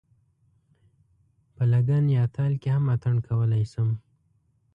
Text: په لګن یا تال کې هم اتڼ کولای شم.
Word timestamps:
په 1.55 1.63
لګن 1.71 2.03
یا 2.17 2.23
تال 2.35 2.53
کې 2.61 2.69
هم 2.75 2.83
اتڼ 2.93 3.15
کولای 3.27 3.63
شم. 3.71 3.89